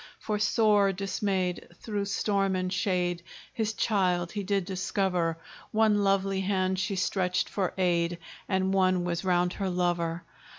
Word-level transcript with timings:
For 0.17 0.39
sore 0.39 0.91
dismayed, 0.93 1.67
through 1.75 2.05
storm 2.05 2.55
and 2.55 2.73
shade, 2.73 3.21
His 3.53 3.73
child 3.73 4.31
he 4.31 4.41
did 4.41 4.65
discover: 4.65 5.37
One 5.71 6.03
lovely 6.03 6.41
hand 6.41 6.79
she 6.79 6.95
stretched 6.95 7.47
for 7.47 7.75
aid, 7.77 8.17
And 8.49 8.73
one 8.73 9.03
was 9.03 9.23
round 9.23 9.53
her 9.53 9.69
lover. 9.69 10.23